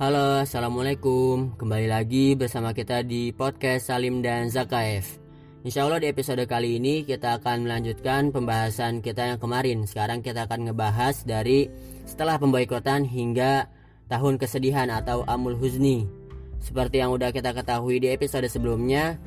Halo, 0.00 0.40
Assalamualaikum. 0.40 1.60
Kembali 1.60 1.84
lagi 1.84 2.32
bersama 2.32 2.72
kita 2.72 3.04
di 3.04 3.36
podcast 3.36 3.92
Salim 3.92 4.24
dan 4.24 4.48
Zakaev. 4.48 5.04
Insya 5.60 5.84
Allah 5.84 6.00
di 6.00 6.08
episode 6.08 6.40
kali 6.48 6.80
ini 6.80 7.04
kita 7.04 7.36
akan 7.36 7.68
melanjutkan 7.68 8.32
pembahasan 8.32 9.04
kita 9.04 9.28
yang 9.28 9.36
kemarin. 9.36 9.84
Sekarang 9.84 10.24
kita 10.24 10.48
akan 10.48 10.72
ngebahas 10.72 11.20
dari 11.28 11.68
setelah 12.08 12.40
pemboikotan 12.40 13.04
hingga 13.04 13.68
tahun 14.08 14.40
kesedihan 14.40 14.88
atau 14.88 15.20
Amul 15.28 15.60
Huzni 15.60 16.08
Seperti 16.64 17.04
yang 17.04 17.12
udah 17.12 17.28
kita 17.28 17.52
ketahui 17.52 18.00
di 18.00 18.08
episode 18.08 18.48
sebelumnya 18.48 19.20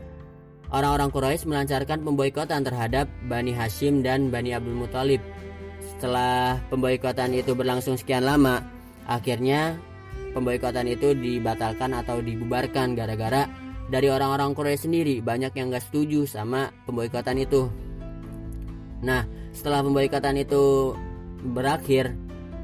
Orang-orang 0.74 1.14
Quraisy 1.14 1.54
melancarkan 1.54 2.02
pemboikotan 2.02 2.66
terhadap 2.66 3.06
Bani 3.30 3.54
Hashim 3.54 4.02
dan 4.02 4.34
Bani 4.34 4.58
Abdul 4.58 4.74
Muthalib. 4.74 5.22
Setelah 5.86 6.58
pemboikotan 6.74 7.30
itu 7.38 7.54
berlangsung 7.54 7.94
sekian 7.94 8.26
lama, 8.26 8.66
akhirnya 9.06 9.78
pemboikotan 10.34 10.90
itu 10.90 11.14
dibatalkan 11.14 11.94
atau 11.94 12.20
dibubarkan 12.20 12.98
gara-gara 12.98 13.48
dari 13.88 14.10
orang-orang 14.10 14.58
Korea 14.58 14.78
sendiri 14.78 15.22
banyak 15.22 15.54
yang 15.54 15.70
gak 15.70 15.86
setuju 15.86 16.26
sama 16.26 16.74
pemboikotan 16.90 17.38
itu. 17.38 17.70
Nah, 19.04 19.28
setelah 19.54 19.86
pemboikotan 19.86 20.40
itu 20.40 20.96
berakhir, 21.54 22.16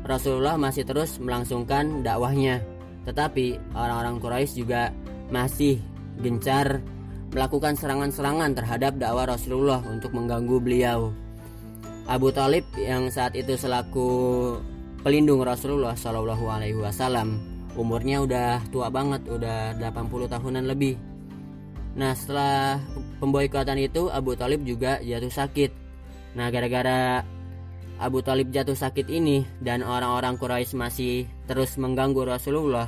Rasulullah 0.07 0.55
masih 0.55 0.87
terus 0.87 1.19
melangsungkan 1.19 2.01
dakwahnya. 2.01 2.63
Tetapi 3.03 3.75
orang-orang 3.75 4.17
Quraisy 4.17 4.63
juga 4.63 4.89
masih 5.29 5.77
gencar 6.19 6.81
melakukan 7.29 7.77
serangan-serangan 7.77 8.57
terhadap 8.57 8.97
dakwah 8.97 9.29
Rasulullah 9.29 9.83
untuk 9.85 10.15
mengganggu 10.15 10.57
beliau. 10.57 11.13
Abu 12.09 12.33
Talib 12.33 12.65
yang 12.81 13.13
saat 13.13 13.37
itu 13.37 13.53
selaku 13.53 14.09
pelindung 15.05 15.45
Rasulullah 15.45 15.93
Shallallahu 15.93 16.45
Alaihi 16.49 16.79
Wasallam 16.81 17.48
umurnya 17.77 18.23
udah 18.23 18.63
tua 18.73 18.89
banget 18.89 19.25
udah 19.29 19.77
80 19.77 20.33
tahunan 20.33 20.65
lebih. 20.65 20.95
Nah 21.97 22.13
setelah 22.15 22.79
pemboikotan 23.19 23.77
itu 23.81 24.07
Abu 24.09 24.33
Talib 24.37 24.63
juga 24.63 25.01
jatuh 25.01 25.33
sakit. 25.33 25.71
Nah 26.37 26.49
gara-gara 26.53 27.25
Abu 27.99 28.23
Talib 28.23 28.49
jatuh 28.55 28.77
sakit 28.77 29.11
ini 29.11 29.43
dan 29.59 29.83
orang-orang 29.83 30.39
Quraisy 30.39 30.73
masih 30.79 31.27
terus 31.45 31.75
mengganggu 31.75 32.23
Rasulullah 32.23 32.87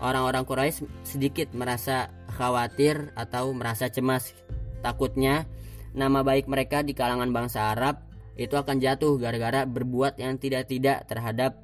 orang-orang 0.00 0.46
Quraisy 0.46 0.86
sedikit 1.02 1.52
merasa 1.52 2.10
khawatir 2.32 3.12
atau 3.18 3.50
merasa 3.52 3.90
cemas. 3.90 4.32
Takutnya 4.80 5.44
nama 5.92 6.22
baik 6.22 6.46
mereka 6.46 6.86
di 6.86 6.94
kalangan 6.94 7.28
bangsa 7.34 7.74
Arab 7.74 8.06
itu 8.38 8.54
akan 8.54 8.78
jatuh 8.78 9.18
gara-gara 9.18 9.66
berbuat 9.66 10.22
yang 10.22 10.38
tidak-tidak 10.38 11.10
terhadap 11.10 11.58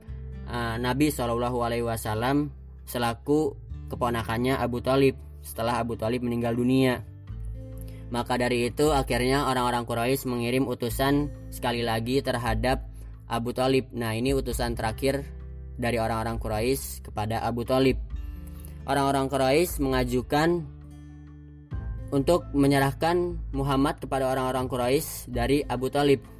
uh, 0.48 0.76
Nabi 0.80 1.10
Shallallahu 1.12 1.58
Alaihi 1.64 1.84
Wasallam 1.84 2.50
selaku 2.84 3.56
keponakannya 3.88 4.56
Abu 4.56 4.80
Talib 4.80 5.16
setelah 5.44 5.80
Abu 5.80 5.94
Talib 5.94 6.24
meninggal 6.24 6.56
dunia. 6.56 7.04
Maka 8.12 8.38
dari 8.38 8.68
itu 8.68 8.94
akhirnya 8.94 9.48
orang-orang 9.48 9.88
Quraisy 9.88 10.28
mengirim 10.28 10.68
utusan 10.70 11.32
sekali 11.50 11.82
lagi 11.82 12.20
terhadap 12.20 12.84
Abu 13.26 13.50
Talib. 13.56 13.90
Nah 13.90 14.12
ini 14.14 14.36
utusan 14.36 14.76
terakhir 14.76 15.24
dari 15.74 15.98
orang-orang 15.98 16.38
Quraisy 16.38 17.10
kepada 17.10 17.42
Abu 17.42 17.66
Talib. 17.66 17.98
Orang-orang 18.84 19.26
Quraisy 19.32 19.80
mengajukan 19.80 20.62
untuk 22.12 22.46
menyerahkan 22.54 23.40
Muhammad 23.50 23.98
kepada 23.98 24.30
orang-orang 24.30 24.68
Quraisy 24.70 25.32
dari 25.32 25.64
Abu 25.66 25.90
Talib 25.90 26.34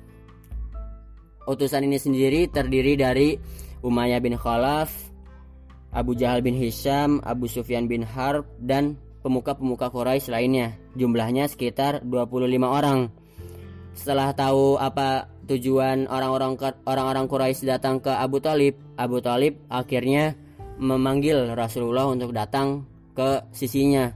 utusan 1.44 1.84
ini 1.84 2.00
sendiri 2.00 2.48
terdiri 2.48 2.96
dari 2.96 3.36
Umayyah 3.84 4.24
bin 4.24 4.40
Khalaf, 4.40 4.88
Abu 5.92 6.16
Jahal 6.16 6.40
bin 6.40 6.56
Hisham, 6.56 7.20
Abu 7.20 7.46
Sufyan 7.46 7.84
bin 7.84 8.00
Harb, 8.00 8.48
dan 8.56 8.96
pemuka-pemuka 9.20 9.92
Quraisy 9.92 10.32
lainnya. 10.32 10.72
Jumlahnya 10.96 11.46
sekitar 11.46 12.00
25 12.00 12.48
orang. 12.64 13.12
Setelah 13.92 14.32
tahu 14.32 14.80
apa 14.80 15.28
tujuan 15.46 16.08
orang-orang 16.08 16.56
orang-orang 16.88 17.28
Quraisy 17.28 17.68
datang 17.68 18.00
ke 18.00 18.10
Abu 18.10 18.40
Talib, 18.40 18.74
Abu 18.96 19.20
Talib 19.20 19.60
akhirnya 19.68 20.34
memanggil 20.80 21.52
Rasulullah 21.54 22.08
untuk 22.08 22.32
datang 22.34 22.88
ke 23.14 23.46
sisinya. 23.54 24.10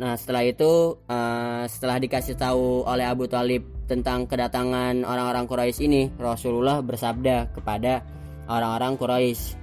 Nah 0.00 0.14
setelah 0.14 0.46
itu 0.46 0.96
uh, 1.10 1.64
setelah 1.66 1.96
dikasih 1.98 2.38
tahu 2.38 2.86
oleh 2.86 3.04
Abu 3.04 3.26
Talib 3.26 3.79
tentang 3.90 4.30
kedatangan 4.30 5.02
orang-orang 5.02 5.50
Quraisy 5.50 5.90
ini, 5.90 6.02
Rasulullah 6.14 6.78
bersabda 6.78 7.50
kepada 7.50 8.06
orang-orang 8.46 8.94
Quraisy, 8.94 9.58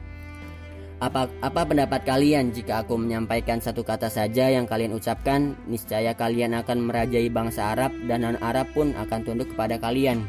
apa 0.97 1.29
apa 1.45 1.61
pendapat 1.61 2.09
kalian 2.09 2.49
jika 2.49 2.81
aku 2.81 2.97
menyampaikan 2.97 3.61
satu 3.61 3.85
kata 3.85 4.09
saja 4.09 4.49
yang 4.49 4.65
kalian 4.65 4.97
ucapkan, 4.97 5.53
niscaya 5.69 6.17
kalian 6.17 6.57
akan 6.57 6.89
merajai 6.89 7.29
bangsa 7.29 7.77
Arab 7.77 7.93
dan 8.09 8.25
non-Arab 8.25 8.65
pun 8.73 8.97
akan 8.97 9.19
tunduk 9.21 9.53
kepada 9.53 9.77
kalian. 9.77 10.25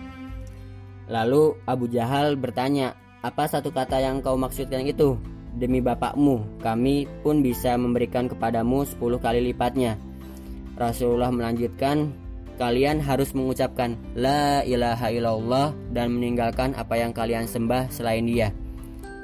Lalu 1.08 1.56
Abu 1.64 1.88
Jahal 1.88 2.36
bertanya, 2.36 2.92
apa 3.24 3.48
satu 3.48 3.72
kata 3.72 3.96
yang 3.96 4.20
kau 4.20 4.36
maksudkan 4.36 4.84
itu? 4.84 5.16
Demi 5.56 5.80
bapakmu, 5.80 6.60
kami 6.60 7.08
pun 7.24 7.40
bisa 7.40 7.72
memberikan 7.80 8.28
kepadamu 8.28 8.84
10 8.84 9.16
kali 9.18 9.40
lipatnya. 9.40 9.96
Rasulullah 10.76 11.32
melanjutkan, 11.32 12.12
kalian 12.58 12.98
harus 12.98 13.30
mengucapkan 13.32 13.94
La 14.18 14.66
ilaha 14.66 15.08
illallah 15.14 15.70
dan 15.94 16.18
meninggalkan 16.18 16.74
apa 16.74 16.98
yang 16.98 17.14
kalian 17.14 17.46
sembah 17.46 17.88
selain 17.88 18.26
dia. 18.26 18.50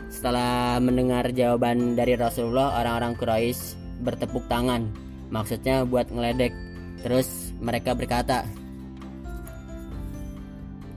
Setelah 0.08 0.78
mendengar 0.78 1.34
jawaban 1.34 1.98
dari 1.98 2.14
Rasulullah, 2.14 2.78
orang-orang 2.78 3.18
Quraisy 3.18 3.74
bertepuk 4.06 4.46
tangan. 4.46 4.86
Maksudnya 5.34 5.82
buat 5.82 6.06
ngeledek. 6.14 6.54
Terus 7.02 7.50
mereka 7.58 7.98
berkata, 7.98 8.46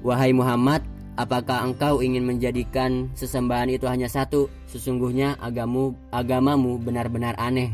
Wahai 0.05 0.31
Muhammad, 0.31 0.85
apakah 1.17 1.65
engkau 1.65 2.05
ingin 2.05 2.23
menjadikan 2.23 3.09
sesembahan 3.17 3.73
itu 3.73 3.89
hanya 3.89 4.05
satu? 4.05 4.45
Sesungguhnya 4.69 5.35
agamu, 5.41 5.97
agamamu 6.13 6.77
benar-benar 6.77 7.33
aneh. 7.41 7.73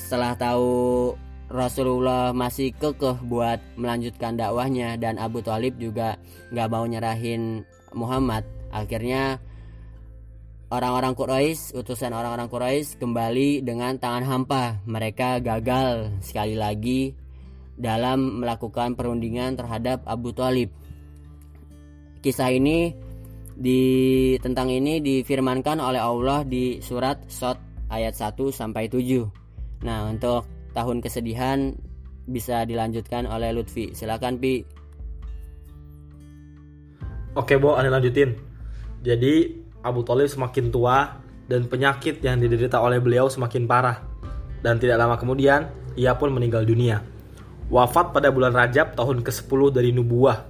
Setelah 0.00 0.32
tahu 0.34 1.12
Rasulullah 1.52 2.32
masih 2.32 2.72
kekeh 2.72 3.20
buat 3.28 3.60
melanjutkan 3.76 4.40
dakwahnya 4.40 4.96
dan 4.96 5.20
Abu 5.20 5.44
Talib 5.44 5.76
juga 5.76 6.16
nggak 6.48 6.68
mau 6.72 6.88
nyerahin 6.88 7.60
Muhammad. 7.92 8.48
Akhirnya 8.72 9.36
orang-orang 10.72 11.12
Quraisy, 11.12 11.76
utusan 11.76 12.16
orang-orang 12.16 12.48
Quraisy 12.48 12.96
kembali 12.96 13.60
dengan 13.60 14.00
tangan 14.00 14.24
hampa. 14.24 14.80
Mereka 14.88 15.44
gagal 15.44 16.24
sekali 16.24 16.56
lagi 16.56 17.12
dalam 17.76 18.40
melakukan 18.40 18.96
perundingan 18.96 19.52
terhadap 19.52 20.00
Abu 20.08 20.32
Talib. 20.32 20.72
Kisah 22.24 22.48
ini 22.48 22.96
di 23.52 23.80
tentang 24.40 24.72
ini 24.72 25.04
difirmankan 25.04 25.84
oleh 25.84 26.00
Allah 26.00 26.48
di 26.48 26.80
surat 26.80 27.28
Sot 27.28 27.60
ayat 27.92 28.16
1 28.16 28.48
sampai 28.48 28.88
7. 28.88 29.28
Nah, 29.84 30.08
untuk 30.08 30.61
tahun 30.72 31.04
kesedihan 31.04 31.76
bisa 32.26 32.64
dilanjutkan 32.66 33.28
oleh 33.28 33.52
Lutfi. 33.52 33.92
Silakan 33.92 34.40
Pi. 34.40 34.64
Oke, 37.32 37.56
Bo, 37.56 37.76
aneh 37.76 37.88
lanjutin. 37.88 38.36
Jadi 39.00 39.64
Abu 39.82 40.04
Talib 40.04 40.28
semakin 40.28 40.68
tua 40.68 41.16
dan 41.48 41.66
penyakit 41.66 42.20
yang 42.20 42.38
diderita 42.38 42.78
oleh 42.78 43.00
beliau 43.00 43.26
semakin 43.26 43.64
parah. 43.64 44.04
Dan 44.62 44.78
tidak 44.78 45.00
lama 45.00 45.18
kemudian, 45.18 45.66
ia 45.98 46.14
pun 46.14 46.30
meninggal 46.30 46.62
dunia. 46.62 47.02
Wafat 47.72 48.12
pada 48.14 48.28
bulan 48.30 48.52
Rajab 48.52 48.94
tahun 48.94 49.24
ke-10 49.24 49.60
dari 49.74 49.90
Nubuah 49.96 50.44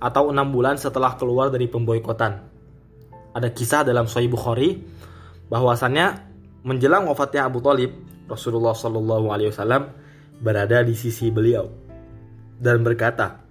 atau 0.00 0.32
enam 0.32 0.48
bulan 0.50 0.80
setelah 0.80 1.14
keluar 1.14 1.52
dari 1.52 1.68
pemboikotan. 1.70 2.40
Ada 3.36 3.48
kisah 3.52 3.82
dalam 3.86 4.08
Sahih 4.08 4.32
Bukhari 4.32 4.80
bahwasannya 5.48 6.34
menjelang 6.64 7.04
wafatnya 7.06 7.46
Abu 7.46 7.60
Talib, 7.60 7.92
Rasulullah 8.28 8.72
Shallallahu 8.72 9.26
Alaihi 9.30 9.52
Wasallam 9.52 9.92
berada 10.40 10.80
di 10.82 10.96
sisi 10.96 11.28
beliau 11.28 11.68
dan 12.58 12.80
berkata, 12.80 13.44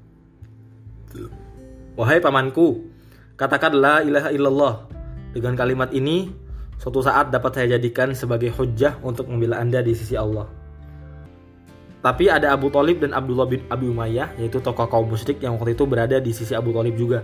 Wahai 1.93 2.17
pamanku, 2.17 2.89
katakanlah 3.37 4.01
ilaha 4.01 4.29
illallah. 4.33 4.73
Dengan 5.33 5.53
kalimat 5.53 5.93
ini, 5.93 6.29
suatu 6.81 7.05
saat 7.05 7.29
dapat 7.29 7.53
saya 7.53 7.77
jadikan 7.77 8.17
sebagai 8.17 8.49
hujah 8.53 8.97
untuk 9.05 9.29
membela 9.29 9.61
anda 9.61 9.81
di 9.81 9.93
sisi 9.93 10.17
Allah. 10.17 10.49
Tapi 12.03 12.27
ada 12.27 12.51
Abu 12.51 12.67
Talib 12.73 12.99
dan 12.99 13.15
Abdullah 13.15 13.47
bin 13.47 13.63
Abi 13.69 13.87
Umayyah, 13.87 14.35
yaitu 14.41 14.59
tokoh 14.59 14.89
kaum 14.89 15.07
musyrik 15.07 15.39
yang 15.39 15.55
waktu 15.55 15.77
itu 15.77 15.85
berada 15.87 16.17
di 16.19 16.33
sisi 16.33 16.51
Abu 16.57 16.73
Talib 16.73 16.97
juga. 16.97 17.23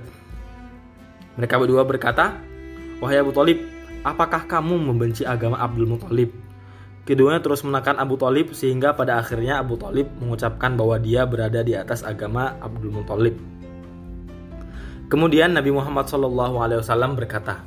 Mereka 1.36 1.56
berdua 1.60 1.84
berkata, 1.84 2.38
Wahai 3.01 3.19
Abu 3.19 3.34
Talib, 3.34 3.60
apakah 4.06 4.46
kamu 4.46 4.80
membenci 4.80 5.25
agama 5.25 5.60
Abdul 5.60 5.90
Muthalib? 5.90 6.49
Keduanya 7.09 7.41
terus 7.41 7.65
menekan 7.65 7.97
Abu 7.97 8.21
Talib 8.21 8.53
sehingga 8.53 8.94
pada 8.94 9.17
akhirnya 9.17 9.57
Abu 9.57 9.81
Talib 9.81 10.13
mengucapkan 10.21 10.77
bahwa 10.77 11.01
dia 11.01 11.25
berada 11.25 11.65
di 11.65 11.73
atas 11.73 12.06
agama 12.06 12.53
Abdul 12.61 12.94
Muthalib. 12.94 13.33
Kemudian 15.09 15.57
Nabi 15.57 15.73
Muhammad 15.73 16.06
SAW 16.06 17.17
berkata, 17.17 17.65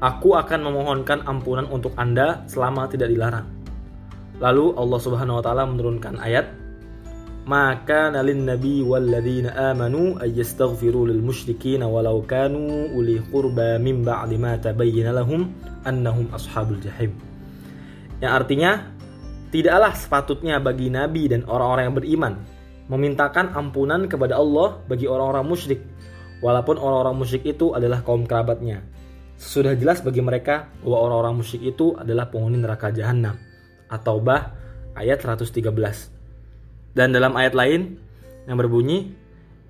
Aku 0.00 0.32
akan 0.32 0.64
memohonkan 0.64 1.28
ampunan 1.28 1.68
untuk 1.68 1.92
Anda 2.00 2.48
selama 2.48 2.88
tidak 2.88 3.12
dilarang. 3.12 3.52
Lalu 4.40 4.72
Allah 4.72 5.00
Subhanahu 5.04 5.36
wa 5.36 5.44
taala 5.44 5.68
menurunkan 5.68 6.16
ayat 6.16 6.56
maka 7.44 8.08
nalin 8.08 8.48
nabi 8.48 8.80
walladzina 8.80 9.76
amanu 9.76 10.16
ay 10.24 10.40
yastaghfiru 10.40 11.04
lil 11.08 11.20
musyrikin 11.20 11.84
walau 11.84 12.24
kanu 12.24 12.88
uli 12.96 13.20
qurba 13.28 13.76
min 13.76 14.00
ba'di 14.00 14.40
ma 14.40 14.56
tabayyana 14.56 15.20
lahum 15.20 15.52
annahum 15.84 16.32
ashabul 16.32 16.80
jahim. 16.80 17.12
Yang 18.20 18.32
artinya 18.32 18.70
tidaklah 19.50 19.92
sepatutnya 19.96 20.62
bagi 20.62 20.92
nabi 20.92 21.26
dan 21.26 21.42
orang-orang 21.48 21.84
yang 21.90 21.96
beriman 21.96 22.34
memintakan 22.90 23.54
ampunan 23.54 24.06
kepada 24.10 24.36
Allah 24.38 24.82
bagi 24.86 25.06
orang-orang 25.06 25.46
musyrik 25.46 25.80
walaupun 26.42 26.76
orang-orang 26.76 27.16
musyrik 27.16 27.44
itu 27.46 27.72
adalah 27.72 28.02
kaum 28.04 28.24
kerabatnya. 28.24 28.82
Sudah 29.40 29.72
jelas 29.72 30.04
bagi 30.04 30.20
mereka 30.20 30.68
bahwa 30.84 31.08
orang-orang 31.08 31.40
musyrik 31.40 31.72
itu 31.72 31.96
adalah 31.96 32.28
penghuni 32.28 32.60
neraka 32.60 32.92
jahanam. 32.92 33.40
Atau 33.88 34.20
bah 34.20 34.52
ayat 34.92 35.24
113. 35.24 35.64
Dan 36.92 37.14
dalam 37.14 37.32
ayat 37.38 37.56
lain 37.56 37.96
yang 38.44 38.58
berbunyi 38.60 39.16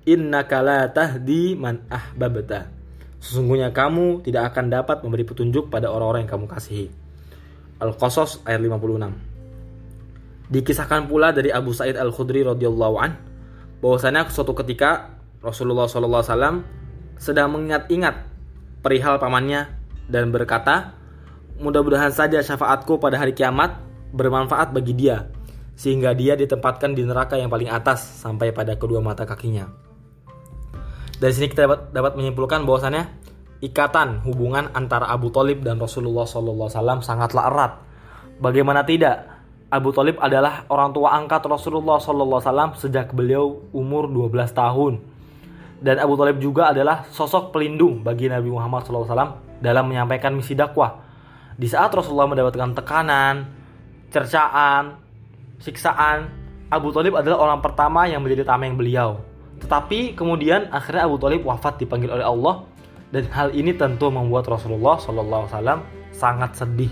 Innaka 0.01 0.65
la 0.65 0.89
tahdi 0.89 1.53
man 1.53 1.85
ahbabta. 1.85 2.73
Sesungguhnya 3.21 3.69
kamu 3.69 4.25
tidak 4.25 4.49
akan 4.49 4.73
dapat 4.73 5.05
memberi 5.05 5.21
petunjuk 5.21 5.69
pada 5.69 5.93
orang-orang 5.93 6.25
yang 6.25 6.33
kamu 6.33 6.49
kasihi. 6.49 7.00
Al-Qasas 7.81 8.45
ayat 8.45 8.61
56. 8.61 10.53
Dikisahkan 10.53 11.09
pula 11.09 11.33
dari 11.33 11.49
Abu 11.49 11.73
Sa'id 11.73 11.97
Al-Khudri 11.97 12.45
radhiyallahu 12.45 12.95
an 13.01 13.17
bahwasanya 13.81 14.29
suatu 14.29 14.53
ketika 14.53 15.17
Rasulullah 15.41 15.89
SAW 15.89 16.61
sedang 17.17 17.49
mengingat-ingat 17.57 18.29
perihal 18.85 19.17
pamannya 19.17 19.73
dan 20.05 20.29
berkata, 20.29 20.93
Mudah-mudahan 21.61 22.09
saja 22.09 22.41
syafaatku 22.41 22.97
pada 22.97 23.21
hari 23.21 23.37
kiamat 23.37 23.77
bermanfaat 24.17 24.73
bagi 24.73 24.97
dia, 24.97 25.29
sehingga 25.77 26.17
dia 26.17 26.33
ditempatkan 26.33 26.97
di 26.97 27.05
neraka 27.05 27.37
yang 27.37 27.53
paling 27.53 27.69
atas 27.69 28.01
sampai 28.01 28.49
pada 28.49 28.81
kedua 28.81 28.97
mata 28.97 29.29
kakinya. 29.29 29.69
Dari 31.21 31.33
sini 31.37 31.53
kita 31.53 31.69
dapat, 31.69 31.79
dapat 31.93 32.17
menyimpulkan 32.17 32.65
bahwasannya 32.65 33.20
ikatan 33.61 34.25
hubungan 34.25 34.73
antara 34.73 35.07
Abu 35.07 35.29
Talib 35.29 35.61
dan 35.61 35.77
Rasulullah 35.77 36.25
SAW 36.25 37.01
sangatlah 37.05 37.43
erat. 37.47 37.73
Bagaimana 38.41 38.81
tidak? 38.81 39.29
Abu 39.71 39.95
Talib 39.95 40.19
adalah 40.19 40.67
orang 40.67 40.91
tua 40.91 41.15
angkat 41.15 41.47
Rasulullah 41.47 42.01
SAW 42.01 42.75
sejak 42.75 43.15
beliau 43.15 43.71
umur 43.71 44.11
12 44.11 44.51
tahun 44.51 44.93
dan 45.81 45.97
Abu 45.97 46.13
Talib 46.13 46.37
juga 46.37 46.69
adalah 46.69 47.09
sosok 47.09 47.49
pelindung 47.49 48.05
bagi 48.05 48.29
Nabi 48.29 48.53
Muhammad 48.53 48.85
SAW 48.85 49.57
dalam 49.57 49.89
menyampaikan 49.89 50.29
misi 50.29 50.53
dakwah. 50.53 51.01
Di 51.57 51.65
saat 51.65 51.89
Rasulullah 51.89 52.29
mendapatkan 52.29 52.77
tekanan, 52.77 53.49
cercaan, 54.13 55.01
siksaan, 55.57 56.29
Abu 56.69 56.93
Talib 56.93 57.17
adalah 57.17 57.49
orang 57.49 57.59
pertama 57.65 58.05
yang 58.05 58.21
menjadi 58.21 58.45
tameng 58.45 58.77
beliau. 58.77 59.25
Tetapi 59.57 60.13
kemudian 60.13 60.69
akhirnya 60.69 61.09
Abu 61.09 61.17
Talib 61.17 61.49
wafat 61.49 61.81
dipanggil 61.81 62.13
oleh 62.13 62.25
Allah 62.25 62.61
dan 63.11 63.27
hal 63.31 63.51
ini 63.51 63.75
tentu 63.75 64.07
membuat 64.07 64.47
Rasulullah 64.47 64.95
SAW 64.99 65.83
sangat 66.15 66.55
sedih. 66.55 66.91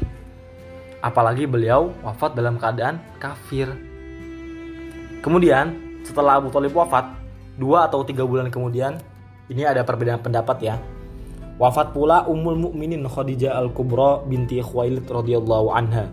Apalagi 0.99 1.47
beliau 1.47 1.95
wafat 2.03 2.35
dalam 2.35 2.59
keadaan 2.59 2.99
kafir. 3.19 3.71
Kemudian 5.23 5.79
setelah 6.03 6.39
Abu 6.39 6.51
Talib 6.51 6.75
wafat, 6.75 7.19
dua 7.59 7.91
atau 7.91 8.07
tiga 8.07 8.23
bulan 8.23 8.47
kemudian 8.47 8.95
ini 9.51 9.67
ada 9.67 9.83
perbedaan 9.83 10.23
pendapat 10.23 10.63
ya 10.63 10.79
wafat 11.59 11.91
pula 11.91 12.23
Ummul 12.23 12.55
Mukminin 12.55 13.03
Khadijah 13.03 13.51
Al 13.59 13.75
Kubra 13.75 14.23
binti 14.23 14.63
Khuwailid 14.63 15.03
radhiyallahu 15.03 15.67
anha 15.75 16.07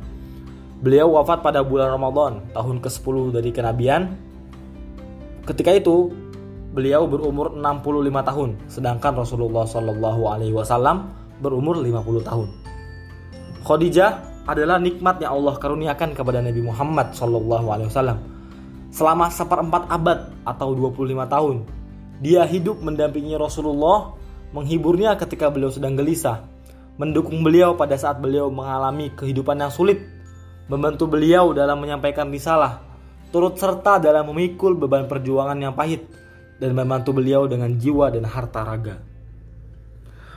beliau 0.82 1.14
wafat 1.14 1.40
pada 1.46 1.62
bulan 1.62 1.94
Ramadan 1.94 2.42
tahun 2.50 2.82
ke-10 2.82 3.16
dari 3.30 3.50
kenabian 3.54 4.18
ketika 5.46 5.70
itu 5.70 6.10
beliau 6.76 7.08
berumur 7.08 7.56
65 7.56 8.28
tahun 8.28 8.50
sedangkan 8.68 9.12
Rasulullah 9.16 9.64
Shallallahu 9.64 10.22
alaihi 10.28 10.52
wasallam 10.52 11.08
berumur 11.40 11.80
50 11.80 12.28
tahun 12.28 12.48
Khadijah 13.64 14.10
adalah 14.46 14.78
nikmat 14.78 15.18
yang 15.18 15.42
Allah 15.42 15.58
karuniakan 15.58 16.14
kepada 16.14 16.38
Nabi 16.38 16.62
Muhammad 16.62 17.16
Shallallahu 17.16 17.66
alaihi 17.66 17.88
wasallam 17.88 18.36
selama 18.94 19.28
seperempat 19.28 19.90
abad 19.90 20.32
atau 20.46 20.72
25 20.72 21.04
tahun. 21.28 21.56
Dia 22.24 22.48
hidup 22.48 22.80
mendampingi 22.80 23.36
Rasulullah, 23.36 24.16
menghiburnya 24.56 25.18
ketika 25.20 25.52
beliau 25.52 25.68
sedang 25.68 25.98
gelisah, 25.98 26.48
mendukung 26.96 27.44
beliau 27.44 27.76
pada 27.76 27.98
saat 28.00 28.22
beliau 28.24 28.48
mengalami 28.48 29.12
kehidupan 29.12 29.60
yang 29.60 29.68
sulit, 29.68 30.00
membantu 30.72 31.04
beliau 31.04 31.52
dalam 31.52 31.76
menyampaikan 31.76 32.32
risalah, 32.32 32.80
turut 33.28 33.60
serta 33.60 34.00
dalam 34.00 34.32
memikul 34.32 34.72
beban 34.78 35.04
perjuangan 35.04 35.60
yang 35.60 35.76
pahit, 35.76 36.08
dan 36.56 36.72
membantu 36.72 37.12
beliau 37.12 37.44
dengan 37.44 37.76
jiwa 37.76 38.08
dan 38.12 38.24
harta 38.24 38.64
raga. 38.64 38.96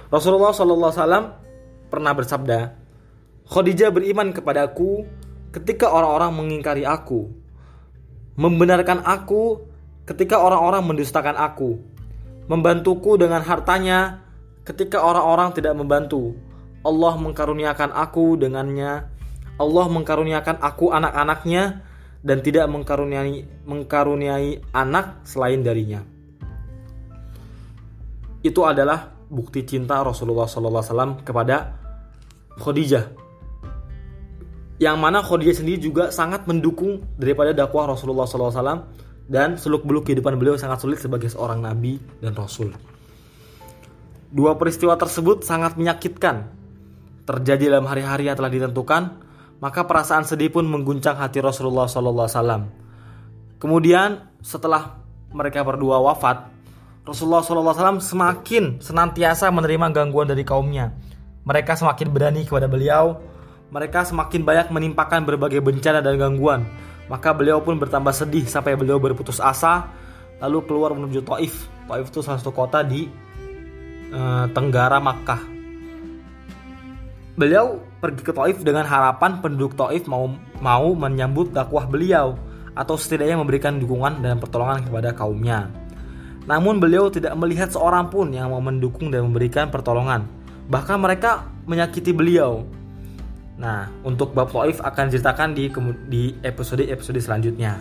Rasulullah 0.09 0.51
SAW 0.51 1.37
pernah 1.87 2.13
bersabda, 2.17 2.75
Khadijah 3.49 3.89
beriman 3.89 4.33
kepadaku 4.33 5.05
ketika 5.53 5.89
orang-orang 5.89 6.31
mengingkari 6.33 6.85
aku, 6.85 7.29
membenarkan 8.37 9.01
aku 9.05 9.63
ketika 10.05 10.41
orang-orang 10.41 10.85
mendustakan 10.85 11.37
aku, 11.37 11.77
membantuku 12.49 13.17
dengan 13.17 13.45
hartanya 13.45 14.25
ketika 14.65 15.01
orang-orang 15.01 15.53
tidak 15.53 15.77
membantu. 15.77 16.37
Allah 16.85 17.13
mengkaruniakan 17.19 17.91
aku 17.91 18.39
dengannya. 18.39 19.09
Allah 19.59 19.85
mengkaruniakan 19.91 20.63
aku 20.63 20.95
anak-anaknya 20.95 21.83
dan 22.19 22.43
tidak 22.43 22.67
mengkaruniai 22.67 23.63
mengkaruniai 23.63 24.75
anak 24.75 25.23
selain 25.23 25.63
darinya. 25.63 26.03
Itu 28.39 28.63
adalah 28.63 29.11
bukti 29.27 29.67
cinta 29.67 29.99
Rasulullah 29.99 30.47
SAW 30.47 31.21
kepada 31.23 31.75
Khadijah 32.59 33.29
yang 34.79 34.95
mana 34.95 35.19
Khadijah 35.19 35.59
sendiri 35.59 35.79
juga 35.83 36.07
sangat 36.07 36.47
mendukung 36.47 37.03
daripada 37.19 37.51
dakwah 37.51 37.91
Rasulullah 37.91 38.23
SAW 38.23 38.87
dan 39.27 39.59
seluk 39.59 39.83
beluk 39.83 40.07
kehidupan 40.07 40.39
beliau 40.39 40.55
sangat 40.55 40.79
sulit 40.79 41.03
sebagai 41.03 41.27
seorang 41.27 41.59
nabi 41.59 41.99
dan 42.23 42.31
rasul. 42.33 42.71
Dua 44.31 44.55
peristiwa 44.55 44.95
tersebut 44.95 45.43
sangat 45.43 45.75
menyakitkan. 45.75 46.55
Terjadi 47.27 47.75
dalam 47.75 47.85
hari-hari 47.85 48.25
yang 48.25 48.39
telah 48.39 48.49
ditentukan, 48.49 49.21
maka 49.59 49.83
perasaan 49.83 50.23
sedih 50.23 50.51
pun 50.51 50.63
mengguncang 50.63 51.19
hati 51.19 51.43
Rasulullah 51.43 51.87
SAW. 51.87 52.67
Kemudian 53.59 54.39
setelah 54.39 55.03
mereka 55.35 55.67
berdua 55.67 55.99
wafat, 55.99 56.47
Rasulullah 57.03 57.43
SAW 57.43 57.99
semakin 57.99 58.79
senantiasa 58.79 59.51
menerima 59.51 59.91
gangguan 59.91 60.31
dari 60.31 60.47
kaumnya. 60.47 60.95
Mereka 61.43 61.75
semakin 61.75 62.07
berani 62.07 62.41
kepada 62.47 62.71
beliau, 62.71 63.19
mereka 63.69 64.07
semakin 64.07 64.47
banyak 64.47 64.67
menimpakan 64.71 65.27
berbagai 65.27 65.59
bencana 65.59 65.99
dan 65.99 66.15
gangguan. 66.15 66.63
Maka 67.11 67.33
beliau 67.33 67.59
pun 67.59 67.75
bertambah 67.75 68.13
sedih 68.13 68.45
sampai 68.45 68.77
beliau 68.77 69.01
berputus 69.01 69.41
asa 69.41 69.89
lalu 70.39 70.63
keluar 70.69 70.95
menuju 70.95 71.25
Taif. 71.25 71.67
Taif 71.89 72.05
itu 72.07 72.21
salah 72.21 72.39
satu 72.39 72.53
kota 72.53 72.85
di 72.85 73.09
uh, 74.13 74.45
tenggara 74.53 75.01
Makkah. 75.01 75.58
Beliau 77.39 77.79
pergi 78.03 78.19
ke 78.19 78.35
Taif 78.35 78.59
dengan 78.67 78.83
harapan 78.83 79.39
penduduk 79.39 79.71
Taif 79.79 80.11
mau 80.11 80.27
mau 80.59 80.91
menyambut 80.91 81.55
dakwah 81.55 81.87
beliau 81.87 82.35
atau 82.75 82.99
setidaknya 82.99 83.39
memberikan 83.39 83.79
dukungan 83.79 84.19
dan 84.19 84.43
pertolongan 84.43 84.83
kepada 84.83 85.15
kaumnya. 85.15 85.71
Namun 86.43 86.83
beliau 86.83 87.07
tidak 87.07 87.39
melihat 87.39 87.71
seorang 87.71 88.11
pun 88.11 88.27
yang 88.35 88.51
mau 88.51 88.59
mendukung 88.59 89.07
dan 89.07 89.23
memberikan 89.23 89.71
pertolongan. 89.71 90.27
Bahkan 90.67 90.99
mereka 90.99 91.47
menyakiti 91.63 92.11
beliau 92.11 92.67
Nah, 93.59 93.91
untuk 94.07 94.31
bab 94.31 94.55
Taif 94.55 94.79
akan 94.79 95.11
diceritakan 95.11 95.51
di 95.51 95.67
di 96.07 96.31
episode-episode 96.47 97.19
selanjutnya. 97.19 97.75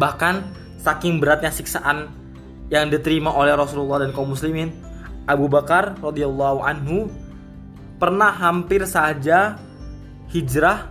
Bahkan 0.00 0.34
saking 0.80 1.20
beratnya 1.20 1.52
siksaan 1.52 2.08
yang 2.72 2.88
diterima 2.88 3.28
oleh 3.28 3.52
Rasulullah 3.52 4.00
dan 4.00 4.16
kaum 4.16 4.32
muslimin, 4.32 4.72
Abu 5.28 5.52
Bakar 5.52 6.00
radhiyallahu 6.00 6.64
anhu 6.64 7.12
pernah 7.98 8.34
hampir 8.34 8.84
saja 8.84 9.58
hijrah 10.30 10.90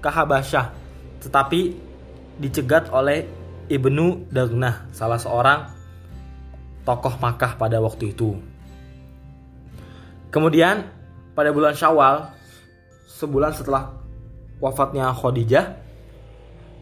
ke 0.00 0.08
Habasyah, 0.08 0.72
tetapi 1.24 1.74
dicegat 2.36 2.92
oleh 2.92 3.24
Ibnu 3.66 4.30
Dagnah, 4.30 4.86
salah 4.94 5.18
seorang 5.18 5.66
tokoh 6.86 7.18
Makkah 7.18 7.58
pada 7.58 7.82
waktu 7.82 8.14
itu. 8.14 8.38
Kemudian 10.30 10.86
pada 11.34 11.50
bulan 11.50 11.74
Syawal 11.74 12.30
sebulan 13.10 13.56
setelah 13.56 13.90
wafatnya 14.62 15.10
Khadijah 15.10 15.74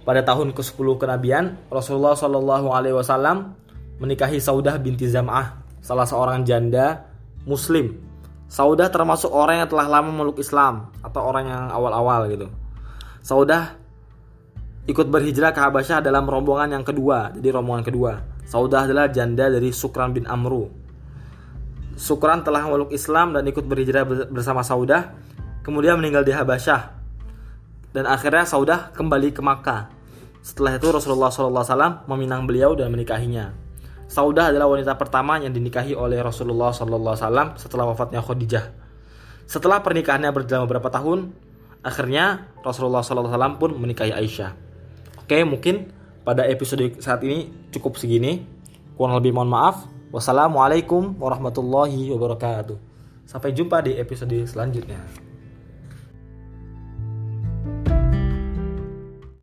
pada 0.04 0.20
tahun 0.20 0.52
ke-10 0.52 0.87
kenabian 1.00 1.56
Rasulullah 1.73 2.12
Shallallahu 2.12 2.68
alaihi 2.75 2.99
wasallam 2.99 3.56
menikahi 4.02 4.42
Saudah 4.42 4.76
binti 4.76 5.08
Zam'ah, 5.08 5.64
salah 5.80 6.04
seorang 6.04 6.44
janda 6.44 7.08
muslim 7.49 7.96
Saudah 8.46 8.86
termasuk 8.92 9.32
orang 9.34 9.64
yang 9.64 9.68
telah 9.68 9.88
lama 9.88 10.10
meluk 10.12 10.38
Islam 10.38 10.92
atau 11.02 11.20
orang 11.24 11.48
yang 11.48 11.64
awal-awal 11.72 12.28
gitu. 12.30 12.46
Saudah 13.24 13.74
ikut 14.84 15.08
berhijrah 15.08 15.56
ke 15.56 15.60
Habasyah 15.64 16.04
dalam 16.04 16.28
rombongan 16.28 16.76
yang 16.80 16.84
kedua. 16.84 17.32
Jadi 17.32 17.48
rombongan 17.50 17.84
kedua. 17.84 18.12
Saudah 18.44 18.84
adalah 18.84 19.08
janda 19.08 19.48
dari 19.48 19.72
Sukran 19.72 20.12
bin 20.12 20.28
Amru. 20.28 20.68
Sukran 21.96 22.44
telah 22.44 22.68
memeluk 22.68 22.92
Islam 22.92 23.32
dan 23.32 23.46
ikut 23.48 23.64
berhijrah 23.64 24.04
bersama 24.28 24.60
Saudah, 24.60 25.14
kemudian 25.64 25.96
meninggal 25.96 26.26
di 26.26 26.34
Habasyah. 26.34 26.92
Dan 27.94 28.04
akhirnya 28.10 28.44
Saudah 28.44 28.92
kembali 28.92 29.32
ke 29.32 29.40
Makkah. 29.40 29.88
Setelah 30.44 30.76
itu 30.76 30.92
Rasulullah 30.92 31.32
SAW 31.32 32.04
meminang 32.04 32.44
beliau 32.44 32.76
dan 32.76 32.92
menikahinya. 32.92 33.63
Saudah 34.04 34.52
adalah 34.52 34.68
wanita 34.68 34.94
pertama 35.00 35.40
yang 35.40 35.50
dinikahi 35.50 35.96
oleh 35.96 36.20
Rasulullah 36.20 36.70
SAW 36.70 37.56
setelah 37.56 37.84
wafatnya 37.88 38.20
Khadijah. 38.20 38.64
Setelah 39.44 39.80
pernikahannya 39.80 40.30
berjalan 40.32 40.64
beberapa 40.68 40.88
tahun, 40.92 41.32
akhirnya 41.84 42.49
Rasulullah 42.64 43.04
SAW 43.04 43.61
pun 43.61 43.76
menikahi 43.76 44.12
Aisyah. 44.12 44.56
Oke, 45.25 45.40
mungkin 45.44 45.92
pada 46.25 46.44
episode 46.49 47.00
saat 47.00 47.20
ini 47.25 47.52
cukup 47.73 47.96
segini. 48.00 48.44
Kurang 48.96 49.16
lebih 49.20 49.32
mohon 49.37 49.50
maaf. 49.50 49.84
Wassalamualaikum 50.14 51.18
warahmatullahi 51.18 52.12
wabarakatuh. 52.14 52.78
Sampai 53.26 53.50
jumpa 53.50 53.82
di 53.82 53.99
episode 53.99 54.37
selanjutnya. 54.46 55.24